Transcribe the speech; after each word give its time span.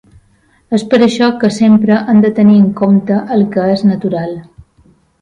És 0.77 0.85
per 0.93 0.99
això 1.07 1.27
que 1.43 1.51
sempre 1.59 1.99
hem 2.15 2.23
de 2.25 2.33
tenir 2.41 2.57
en 2.63 2.67
compte 2.83 3.23
el 3.39 3.49
que 3.55 3.71
és 3.79 3.89
natural. 3.93 4.39